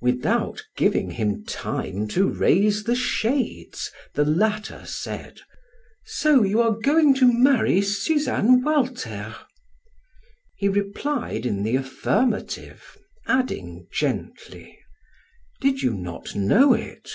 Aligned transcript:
Without 0.00 0.64
giving 0.76 1.12
him 1.12 1.44
time 1.44 2.08
to 2.08 2.28
raise 2.28 2.82
the 2.82 2.96
shades, 2.96 3.92
the 4.14 4.24
latter 4.24 4.84
said: 4.84 5.38
"So 6.04 6.42
you 6.42 6.60
are 6.60 6.72
going 6.74 7.14
to 7.14 7.32
marry 7.32 7.80
Suzanne 7.82 8.62
Walter?" 8.64 9.36
He 10.56 10.68
replied 10.68 11.46
in 11.46 11.62
the 11.62 11.76
affirmative, 11.76 12.98
adding 13.28 13.86
gently: 13.92 14.76
"Did 15.60 15.82
you 15.82 15.94
not 15.94 16.34
know 16.34 16.74
it?" 16.74 17.08